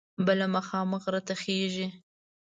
بله 0.25 0.45
مخامخ 0.55 1.01
غره 1.05 1.21
ته 1.27 1.33
خیژي. 1.41 1.87